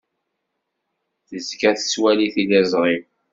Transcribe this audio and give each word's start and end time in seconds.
Tezga 1.27 1.71
tettwali 1.77 2.25
tiliẓri. 2.33 2.97